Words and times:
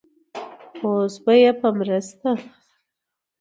اوس 0.83 1.13
به 1.23 1.33
يې 1.41 1.51
په 1.59 1.67
مرسته 1.77 2.29